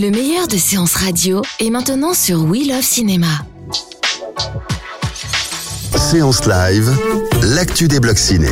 Le 0.00 0.10
meilleur 0.10 0.48
de 0.48 0.56
séances 0.56 0.94
radio 0.94 1.42
est 1.58 1.68
maintenant 1.68 2.14
sur 2.14 2.44
We 2.44 2.66
Love 2.66 2.80
Cinéma. 2.80 3.26
Séance 5.94 6.46
live, 6.46 6.90
l'actu 7.42 7.86
des 7.86 8.00
blocs 8.00 8.16
ciné. 8.16 8.48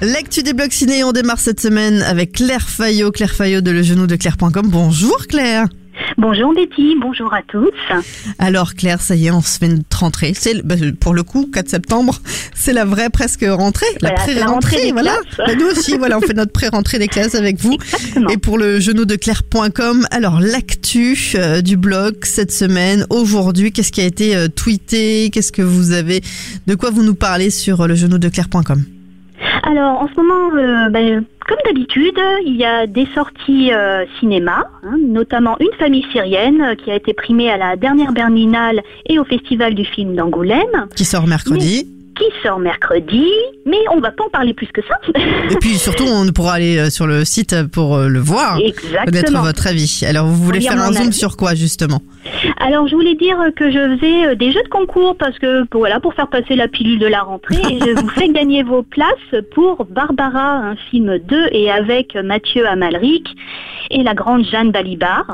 L'actu 0.00 0.44
des 0.44 0.52
blocs 0.52 0.72
ciné, 0.72 1.02
on 1.02 1.10
démarre 1.10 1.40
cette 1.40 1.58
semaine 1.58 2.00
avec 2.02 2.30
Claire 2.30 2.68
Fayot, 2.68 3.10
Claire 3.10 3.34
Fayot 3.34 3.60
de 3.60 3.72
legenou-de-claire.com. 3.72 4.68
Bonjour 4.68 5.26
Claire. 5.26 5.66
Bonjour 6.20 6.52
Betty, 6.52 6.96
bonjour 7.00 7.32
à 7.32 7.40
tous. 7.40 7.72
Alors 8.38 8.74
Claire, 8.74 9.00
ça 9.00 9.16
y 9.16 9.28
est, 9.28 9.30
on 9.30 9.40
se 9.40 9.58
fait 9.58 9.68
une 9.68 9.82
rentrée. 9.90 10.34
C'est 10.36 10.60
bah, 10.62 10.74
pour 11.00 11.14
le 11.14 11.22
coup 11.22 11.48
4 11.50 11.66
septembre, 11.66 12.18
c'est 12.54 12.74
la 12.74 12.84
vraie 12.84 13.08
presque 13.08 13.46
rentrée, 13.48 13.86
la 14.02 14.10
Voilà, 14.10 14.24
c'est 14.26 14.34
la 14.34 14.40
pré-rentrée, 14.42 14.92
voilà. 14.92 15.16
Bah, 15.38 15.54
nous 15.58 15.64
aussi, 15.64 15.96
voilà, 15.96 16.18
on 16.18 16.20
fait 16.20 16.34
notre 16.34 16.52
pré-rentrée 16.52 16.98
des 16.98 17.08
classes 17.08 17.34
avec 17.34 17.58
vous. 17.58 17.72
Exactement. 17.72 18.28
Et 18.28 18.36
pour 18.36 18.58
le 18.58 18.80
genou 18.80 19.06
de 19.06 19.16
claire.com, 19.16 20.06
alors 20.10 20.40
l'actu 20.40 21.16
euh, 21.36 21.62
du 21.62 21.78
blog 21.78 22.16
cette 22.24 22.52
semaine, 22.52 23.06
aujourd'hui, 23.08 23.72
qu'est-ce 23.72 23.90
qui 23.90 24.02
a 24.02 24.06
été 24.06 24.36
euh, 24.36 24.48
tweeté, 24.48 25.30
qu'est-ce 25.30 25.52
que 25.52 25.62
vous 25.62 25.92
avez, 25.92 26.20
de 26.66 26.74
quoi 26.74 26.90
vous 26.90 27.02
nous 27.02 27.14
parlez 27.14 27.48
sur 27.48 27.80
euh, 27.80 27.86
le 27.86 27.94
genou 27.94 28.18
de 28.18 28.28
claire.com 28.28 28.84
Alors 29.62 30.00
en 30.00 30.08
ce 30.08 30.20
moment, 30.20 30.56
euh, 30.56 30.88
ben, 30.88 31.24
comme 31.46 31.58
d'habitude, 31.64 32.18
il 32.46 32.56
y 32.56 32.64
a 32.64 32.86
des 32.86 33.06
sorties 33.14 33.72
euh, 33.72 34.04
cinéma, 34.18 34.70
hein, 34.82 34.96
notamment 35.04 35.56
Une 35.60 35.72
famille 35.78 36.04
syrienne 36.12 36.60
euh, 36.62 36.74
qui 36.74 36.90
a 36.90 36.94
été 36.94 37.12
primée 37.12 37.50
à 37.50 37.56
la 37.56 37.76
dernière 37.76 38.12
Berlinale 38.12 38.82
et 39.06 39.18
au 39.18 39.24
Festival 39.24 39.74
du 39.74 39.84
film 39.84 40.14
d'Angoulême, 40.14 40.88
qui 40.96 41.04
sort 41.04 41.26
mercredi. 41.26 41.86
Qui 42.20 42.46
sort 42.46 42.58
mercredi, 42.58 43.24
mais 43.66 43.78
on 43.94 44.00
va 44.00 44.10
pas 44.10 44.24
en 44.24 44.28
parler 44.28 44.52
plus 44.54 44.66
que 44.68 44.80
ça. 44.86 44.94
Et 45.50 45.56
puis 45.56 45.74
surtout, 45.78 46.04
on 46.06 46.30
pourra 46.32 46.54
aller 46.54 46.76
euh, 46.78 46.90
sur 46.90 47.06
le 47.06 47.24
site 47.24 47.54
pour 47.72 47.96
euh, 47.96 48.08
le 48.08 48.18
voir. 48.20 48.56
Connaître 48.56 48.84
Exactement. 49.08 49.42
votre 49.42 49.66
avis. 49.66 50.04
Alors, 50.06 50.26
vous 50.26 50.34
voulez 50.44 50.60
faire 50.60 50.78
un 50.80 50.92
zoom 50.92 51.06
avis. 51.08 51.12
sur 51.12 51.36
quoi, 51.36 51.54
justement? 51.54 52.00
Alors 52.62 52.86
je 52.86 52.94
voulais 52.94 53.14
dire 53.14 53.38
que 53.56 53.70
je 53.70 53.78
faisais 53.96 54.26
euh, 54.26 54.34
des 54.34 54.52
jeux 54.52 54.62
de 54.62 54.68
concours 54.68 55.16
parce 55.16 55.38
que 55.38 55.64
pour- 55.64 55.80
voilà 55.80 55.98
pour 56.00 56.12
faire 56.12 56.28
passer 56.28 56.54
la 56.56 56.68
pilule 56.68 56.98
de 56.98 57.06
la 57.06 57.22
rentrée 57.22 57.56
et 57.70 57.78
je 57.80 57.98
vous 57.98 58.08
fais 58.14 58.28
gagner 58.28 58.62
vos 58.62 58.82
places 58.82 59.42
pour 59.54 59.86
Barbara, 59.86 60.56
un 60.58 60.76
film 60.90 61.18
2 61.18 61.46
et 61.52 61.70
avec 61.70 62.14
Mathieu 62.22 62.66
Amalric 62.68 63.26
et 63.90 64.02
la 64.02 64.12
grande 64.12 64.44
Jeanne 64.44 64.70
Balibar. 64.72 65.24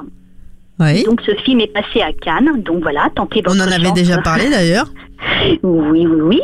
Oui. 0.79 1.03
Donc 1.05 1.21
ce 1.27 1.35
film 1.45 1.61
est 1.61 1.73
passé 1.73 2.01
à 2.03 2.13
Cannes, 2.13 2.63
donc 2.63 2.83
voilà, 2.83 3.11
tentez 3.17 3.43
On 3.47 3.51
votre 3.53 3.67
en 3.67 3.73
avait 3.73 3.87
chance. 3.87 3.95
déjà 3.95 4.19
parlé, 4.19 4.49
d'ailleurs. 4.49 4.87
Oui, 5.63 6.07
oui, 6.07 6.21
oui. 6.21 6.41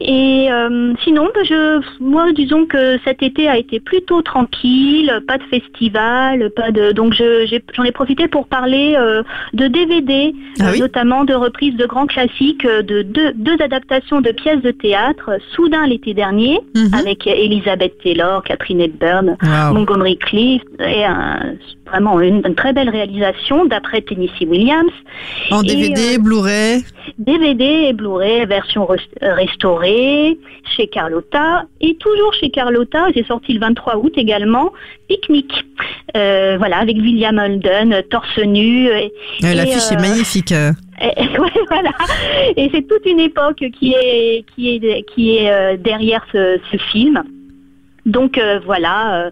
Et 0.00 0.48
euh, 0.50 0.92
sinon, 1.04 1.28
ben, 1.34 1.44
je, 1.44 1.80
moi, 2.00 2.32
disons 2.32 2.66
que 2.66 2.98
cet 3.04 3.22
été 3.22 3.48
a 3.48 3.56
été 3.56 3.80
plutôt 3.80 4.22
tranquille, 4.22 5.12
pas 5.26 5.38
de 5.38 5.42
festival, 5.44 6.50
pas 6.50 6.70
de. 6.70 6.92
Donc, 6.92 7.14
je- 7.14 7.46
j'en 7.74 7.84
ai, 7.84 7.92
profité 7.92 8.28
pour 8.28 8.46
parler 8.46 8.94
euh, 8.96 9.22
de 9.54 9.66
DVD, 9.68 10.32
Ah 10.60 10.68
euh, 10.68 10.72
oui 10.72 10.80
notamment 10.80 11.24
de 11.24 11.34
reprises 11.34 11.76
de 11.76 11.86
grands 11.86 12.06
classiques, 12.06 12.64
de 12.66 13.02
deux, 13.02 13.32
deux 13.34 13.56
adaptations 13.60 14.20
de 14.20 14.30
pièces 14.30 14.62
de 14.62 14.70
théâtre. 14.70 15.30
Soudain 15.54 15.86
l'été 15.86 16.14
dernier, 16.14 16.60
Mhm. 16.74 16.94
avec 16.94 17.26
Elizabeth 17.26 17.98
Taylor, 18.02 18.42
Catherine 18.44 18.80
Hepburn, 18.80 19.36
Waouh. 19.42 19.74
Montgomery 19.74 20.16
Clift, 20.18 20.66
et 20.80 21.04
un- 21.04 21.54
vraiment 21.86 22.20
une, 22.20 22.42
une 22.46 22.54
très 22.54 22.72
belle 22.72 22.90
réalisation 22.90 23.64
d'après 23.64 24.02
Tennessee 24.02 24.46
Williams. 24.46 24.92
En 25.50 25.62
DVD, 25.62 26.18
Blu-ray. 26.18 26.84
DVD 27.18 27.64
et 27.88 27.92
Blu-ray, 27.94 28.44
version 28.46 28.84
res- 28.84 29.00
chez 29.84 30.86
Carlotta. 30.88 31.64
Et 31.80 31.96
toujours 31.96 32.32
chez 32.34 32.50
Carlotta, 32.50 33.06
c'est 33.14 33.26
sorti 33.26 33.52
le 33.54 33.60
23 33.60 33.96
août 33.96 34.12
également, 34.16 34.72
Picnic. 35.08 35.52
Euh, 36.16 36.56
voilà, 36.58 36.78
avec 36.78 36.96
William 36.96 37.38
Holden, 37.38 38.02
torse 38.10 38.38
nu. 38.38 38.86
Et, 38.88 39.12
Euh, 39.44 39.50
et, 39.52 39.54
L'affiche 39.54 39.90
est 39.92 39.96
euh, 39.96 40.00
magnifique. 40.00 40.52
euh. 40.52 40.72
et- 41.00 41.38
ouais, 41.38 41.52
voilà. 41.68 41.90
Et 42.56 42.70
c'est 42.72 42.86
toute 42.88 43.04
une 43.06 43.20
époque 43.20 43.62
qui 43.78 43.92
est, 43.94 44.44
qui 44.54 44.74
est, 44.76 45.04
qui 45.14 45.36
est 45.36 45.50
euh, 45.50 45.76
derrière 45.76 46.24
ce, 46.32 46.58
ce 46.72 46.76
film. 46.76 47.22
Donc 48.06 48.38
euh, 48.38 48.58
voilà. 48.64 49.30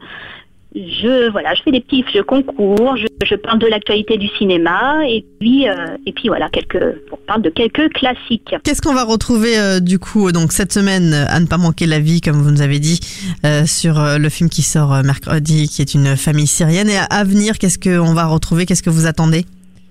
Euh, 0.77 0.81
je 1.03 1.31
voilà, 1.31 1.55
je 1.55 1.63
fais 1.63 1.71
des 1.73 1.81
petits 1.81 2.05
jeux 2.13 2.23
concours, 2.23 2.97
je, 2.97 3.07
je 3.25 3.35
parle 3.35 3.59
de 3.59 3.67
l'actualité 3.67 4.19
du 4.19 4.29
cinéma 4.39 5.01
et 5.09 5.25
puis 5.41 5.69
euh, 5.69 5.97
et 6.07 6.13
puis 6.13 6.29
voilà 6.29 6.49
quelques 6.51 6.83
on 7.13 7.17
parle 7.27 7.43
de 7.43 7.51
quelques 7.51 7.93
classiques. 7.93 8.55
Qu'est-ce 8.65 8.83
qu'on 8.83 8.95
va 8.95 9.05
retrouver 9.05 9.59
euh, 9.59 9.81
du 9.81 9.99
coup 9.99 10.31
donc 10.33 10.53
cette 10.53 10.73
semaine 10.73 11.13
euh, 11.13 11.25
à 11.29 11.41
ne 11.41 11.47
pas 11.47 11.59
manquer 11.59 11.87
la 11.87 11.99
vie 11.99 12.21
comme 12.21 12.41
vous 12.43 12.51
nous 12.51 12.63
avez 12.63 12.79
dit 12.79 13.01
euh, 13.45 13.65
sur 13.67 13.99
euh, 13.99 14.19
le 14.19 14.29
film 14.29 14.51
qui 14.51 14.63
sort 14.63 14.93
euh, 14.95 15.03
mercredi 15.03 15.69
qui 15.69 15.83
est 15.83 15.95
une 15.95 16.17
famille 16.17 16.47
syrienne 16.47 16.89
et 16.89 16.99
à, 16.99 17.05
à 17.05 17.25
venir 17.25 17.59
qu'est-ce 17.59 17.79
qu'on 17.79 18.15
va 18.15 18.27
retrouver 18.27 18.67
qu'est-ce 18.67 18.83
que 18.83 18.91
vous 18.91 19.07
attendez? 19.07 19.47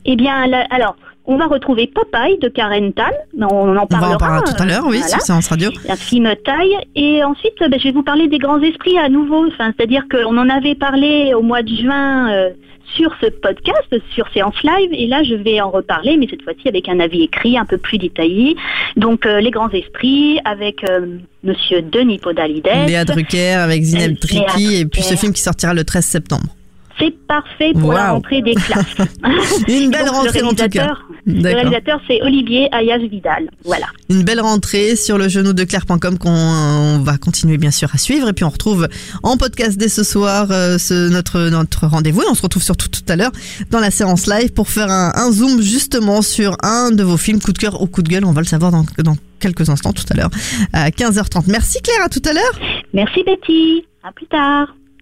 Eh 0.06 0.16
bien 0.16 0.34
alors 0.69 0.95
on 1.28 1.38
va 1.38 1.47
retrouver 1.47 1.88
Popeye 1.88 2.38
de 2.40 2.50
Karen 2.50 2.94
Tal, 2.94 3.13
on 3.40 3.46
en 3.46 3.69
On 3.69 3.74
va 3.74 3.86
parlera 3.86 4.16
en 4.16 4.18
parler 4.18 4.41
tout 4.46 4.62
à 4.62 4.66
l'heure 4.66 4.84
oui 4.86 4.97
voilà. 4.97 5.08
sur 5.08 5.22
Séance 5.22 5.47
Radio. 5.47 5.72
un 5.90 5.96
film 5.96 6.31
taille. 6.44 6.78
Et 6.96 7.24
ensuite, 7.24 7.56
ben, 7.59 7.80
je 7.80 7.86
vais 7.86 7.91
vous 7.91 8.03
parler 8.03 8.28
des 8.28 8.38
grands 8.38 8.62
esprits 8.62 8.97
à 8.97 9.09
nouveau. 9.09 9.47
Enfin, 9.47 9.74
C'est-à-dire 9.75 10.03
qu'on 10.09 10.38
en 10.38 10.50
avait 10.50 10.75
parlé 10.75 11.34
au 11.34 11.41
mois 11.41 11.63
de 11.63 11.75
juin 11.75 12.31
euh, 12.31 12.50
sur 12.96 13.12
ce 13.22 13.28
podcast, 13.28 13.96
sur 14.13 14.28
Séance 14.34 14.62
Live. 14.63 14.90
Et 14.91 15.08
là, 15.08 15.24
je 15.24 15.36
vais 15.36 15.59
en 15.62 15.72
reparler, 15.72 16.18
mais 16.18 16.28
cette 16.30 16.44
fois-ci 16.44 16.68
avec 16.68 16.88
un 16.88 17.00
avis 17.00 17.24
écrit 17.24 17.57
un 17.57 17.66
peu 17.66 17.78
plus 17.78 17.97
détaillé. 17.97 18.56
Donc, 18.96 19.25
euh, 19.25 19.42
les 19.42 19.52
grands 19.52 19.69
esprits 19.69 20.40
avec 20.46 20.84
euh, 20.90 21.18
Monsieur 21.44 21.81
Denis 21.81 22.19
Podalides. 22.19 22.69
Léa 22.88 23.03
Drucker 23.06 23.53
avec 23.53 23.84
Zineb 23.84 24.19
Triki 24.19 24.75
et 24.81 24.86
puis 24.86 25.02
ce 25.02 25.16
film 25.16 25.34
qui 25.34 25.42
sortira 25.42 25.74
le 25.74 25.84
13 25.84 26.06
septembre. 26.06 26.47
C'est 27.00 27.13
parfait 27.28 27.74
pour 27.74 27.92
la 27.92 28.12
rentrée 28.12 28.42
des 28.42 28.56
classes. 28.56 28.96
Une 29.68 29.92
belle 29.92 30.06
donc, 30.06 30.16
rentrée 30.16 30.44
en 30.44 30.53
tout 30.53 30.69
cas. 30.69 30.94
Le 31.25 31.41
réalisateur, 31.41 32.00
c'est 32.08 32.22
Olivier 32.22 32.69
Ayas 32.72 33.00
Vidal. 33.00 33.50
Voilà. 33.63 33.88
Une 34.09 34.24
belle 34.24 34.41
rentrée 34.41 34.96
sur 34.96 35.18
le 35.18 35.28
genou 35.28 35.53
de 35.53 35.63
Claire.com 35.63 36.18
qu'on 36.18 36.30
on 36.30 37.00
va 37.00 37.18
continuer 37.18 37.58
bien 37.58 37.72
sûr 37.72 37.90
à 37.94 37.97
suivre 37.97 38.30
et 38.30 38.34
puis 38.34 38.46
on 38.46 38.50
retrouve 38.50 38.88
en 39.24 39.38
podcast 39.38 39.78
dès 39.78 39.90
ce 39.90 40.03
soir 40.03 40.47
euh, 40.52 40.78
ce, 40.78 41.09
notre 41.09 41.50
notre 41.50 41.88
rendez-vous 41.88 42.22
et 42.22 42.25
on 42.30 42.36
se 42.36 42.41
retrouve 42.41 42.63
surtout 42.63 42.90
tout 42.90 43.03
à 43.08 43.16
l'heure 43.16 43.31
dans 43.72 43.80
la 43.80 43.91
séance 43.91 44.28
live 44.28 44.53
pour 44.53 44.69
faire 44.69 44.91
un, 44.91 45.12
un 45.16 45.31
zoom 45.31 45.62
justement 45.62 46.22
sur 46.22 46.58
un 46.63 46.91
de 46.91 47.03
vos 47.03 47.18
films 47.18 47.42
coup 47.42 47.53
de 47.53 47.57
cœur 47.57 47.81
ou 47.81 47.88
coup 47.88 48.03
de 48.03 48.09
gueule 48.09 48.25
on 48.25 48.31
va 48.31 48.42
le 48.42 48.47
savoir 48.47 48.72
dans, 48.72 48.86
dans 49.03 49.16
quelques 49.40 49.69
instants 49.69 49.94
tout 49.94 50.06
à 50.12 50.16
l'heure 50.16 50.30
à 50.74 50.90
15h30 50.90 51.46
merci 51.47 51.81
Claire 51.81 52.06
à 52.06 52.09
tout 52.09 52.22
à 52.25 52.34
l'heure 52.34 52.59
Merci 52.96 53.24
Betty. 53.24 53.86
À 54.03 54.12
plus 54.13 54.28
tard. 54.28 54.74